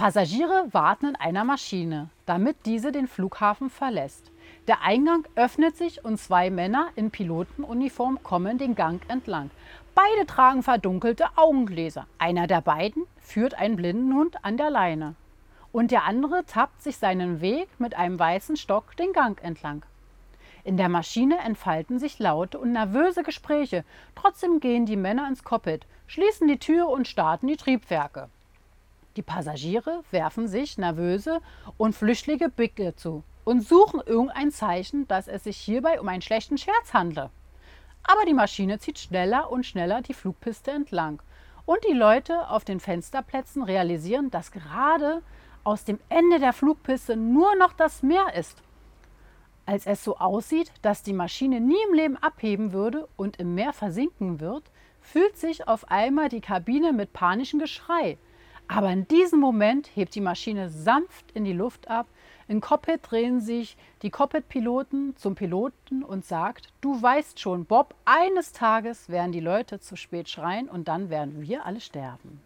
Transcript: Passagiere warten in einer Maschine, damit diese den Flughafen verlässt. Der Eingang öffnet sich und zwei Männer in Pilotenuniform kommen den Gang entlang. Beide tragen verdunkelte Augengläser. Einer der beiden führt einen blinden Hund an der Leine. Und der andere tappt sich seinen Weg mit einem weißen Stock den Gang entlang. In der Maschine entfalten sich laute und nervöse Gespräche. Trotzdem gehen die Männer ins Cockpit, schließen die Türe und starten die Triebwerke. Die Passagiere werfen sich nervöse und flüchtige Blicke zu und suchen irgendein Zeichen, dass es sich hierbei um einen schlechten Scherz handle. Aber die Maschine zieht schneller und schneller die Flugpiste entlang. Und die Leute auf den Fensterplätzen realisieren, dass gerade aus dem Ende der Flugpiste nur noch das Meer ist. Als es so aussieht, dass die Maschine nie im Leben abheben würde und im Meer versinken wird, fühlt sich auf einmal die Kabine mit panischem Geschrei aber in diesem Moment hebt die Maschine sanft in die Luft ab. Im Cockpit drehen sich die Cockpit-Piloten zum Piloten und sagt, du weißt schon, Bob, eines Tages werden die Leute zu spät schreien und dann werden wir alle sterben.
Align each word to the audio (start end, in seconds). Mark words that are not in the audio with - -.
Passagiere 0.00 0.66
warten 0.72 1.08
in 1.08 1.16
einer 1.16 1.44
Maschine, 1.44 2.08
damit 2.24 2.56
diese 2.64 2.90
den 2.90 3.06
Flughafen 3.06 3.68
verlässt. 3.68 4.32
Der 4.66 4.80
Eingang 4.80 5.26
öffnet 5.34 5.76
sich 5.76 6.02
und 6.02 6.16
zwei 6.16 6.48
Männer 6.48 6.88
in 6.96 7.10
Pilotenuniform 7.10 8.22
kommen 8.22 8.56
den 8.56 8.74
Gang 8.74 9.02
entlang. 9.10 9.50
Beide 9.94 10.24
tragen 10.26 10.62
verdunkelte 10.62 11.26
Augengläser. 11.36 12.06
Einer 12.16 12.46
der 12.46 12.62
beiden 12.62 13.02
führt 13.18 13.52
einen 13.52 13.76
blinden 13.76 14.14
Hund 14.14 14.42
an 14.42 14.56
der 14.56 14.70
Leine. 14.70 15.16
Und 15.70 15.90
der 15.90 16.04
andere 16.04 16.46
tappt 16.46 16.82
sich 16.82 16.96
seinen 16.96 17.42
Weg 17.42 17.68
mit 17.76 17.94
einem 17.94 18.18
weißen 18.18 18.56
Stock 18.56 18.96
den 18.96 19.12
Gang 19.12 19.38
entlang. 19.44 19.84
In 20.64 20.78
der 20.78 20.88
Maschine 20.88 21.40
entfalten 21.40 21.98
sich 21.98 22.18
laute 22.18 22.58
und 22.58 22.72
nervöse 22.72 23.22
Gespräche. 23.22 23.84
Trotzdem 24.14 24.60
gehen 24.60 24.86
die 24.86 24.96
Männer 24.96 25.28
ins 25.28 25.44
Cockpit, 25.44 25.84
schließen 26.06 26.48
die 26.48 26.58
Türe 26.58 26.86
und 26.86 27.06
starten 27.06 27.48
die 27.48 27.58
Triebwerke. 27.58 28.30
Die 29.20 29.26
Passagiere 29.26 30.02
werfen 30.12 30.48
sich 30.48 30.78
nervöse 30.78 31.42
und 31.76 31.94
flüchtige 31.94 32.48
Blicke 32.48 32.96
zu 32.96 33.22
und 33.44 33.60
suchen 33.60 34.00
irgendein 34.06 34.50
Zeichen, 34.50 35.06
dass 35.08 35.28
es 35.28 35.44
sich 35.44 35.58
hierbei 35.58 36.00
um 36.00 36.08
einen 36.08 36.22
schlechten 36.22 36.56
Scherz 36.56 36.94
handle. 36.94 37.28
Aber 38.02 38.24
die 38.26 38.32
Maschine 38.32 38.78
zieht 38.78 38.98
schneller 38.98 39.52
und 39.52 39.66
schneller 39.66 40.00
die 40.00 40.14
Flugpiste 40.14 40.70
entlang. 40.70 41.20
Und 41.66 41.80
die 41.86 41.92
Leute 41.92 42.48
auf 42.48 42.64
den 42.64 42.80
Fensterplätzen 42.80 43.62
realisieren, 43.62 44.30
dass 44.30 44.52
gerade 44.52 45.20
aus 45.64 45.84
dem 45.84 45.98
Ende 46.08 46.38
der 46.38 46.54
Flugpiste 46.54 47.14
nur 47.14 47.54
noch 47.56 47.74
das 47.74 48.02
Meer 48.02 48.34
ist. 48.34 48.62
Als 49.66 49.84
es 49.84 50.02
so 50.02 50.16
aussieht, 50.16 50.72
dass 50.80 51.02
die 51.02 51.12
Maschine 51.12 51.60
nie 51.60 51.76
im 51.90 51.94
Leben 51.94 52.16
abheben 52.16 52.72
würde 52.72 53.06
und 53.18 53.36
im 53.36 53.54
Meer 53.54 53.74
versinken 53.74 54.40
wird, 54.40 54.70
fühlt 55.02 55.36
sich 55.36 55.68
auf 55.68 55.90
einmal 55.90 56.30
die 56.30 56.40
Kabine 56.40 56.94
mit 56.94 57.12
panischem 57.12 57.58
Geschrei 57.58 58.16
aber 58.70 58.92
in 58.92 59.08
diesem 59.08 59.40
Moment 59.40 59.90
hebt 59.96 60.14
die 60.14 60.20
Maschine 60.20 60.68
sanft 60.70 61.32
in 61.32 61.44
die 61.44 61.52
Luft 61.52 61.88
ab. 61.88 62.06
Im 62.46 62.60
Cockpit 62.60 63.00
drehen 63.02 63.40
sich 63.40 63.76
die 64.02 64.10
Cockpit-Piloten 64.10 65.16
zum 65.16 65.34
Piloten 65.34 66.04
und 66.04 66.24
sagt, 66.24 66.68
du 66.80 67.00
weißt 67.02 67.40
schon, 67.40 67.64
Bob, 67.64 67.96
eines 68.04 68.52
Tages 68.52 69.08
werden 69.08 69.32
die 69.32 69.40
Leute 69.40 69.80
zu 69.80 69.96
spät 69.96 70.28
schreien 70.28 70.68
und 70.68 70.86
dann 70.86 71.10
werden 71.10 71.42
wir 71.42 71.66
alle 71.66 71.80
sterben. 71.80 72.40